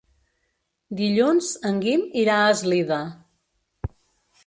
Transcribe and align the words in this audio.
Dilluns 1.01 1.51
en 1.73 1.79
Guim 1.85 2.07
irà 2.25 2.41
a 2.47 2.51
Eslida. 2.57 3.01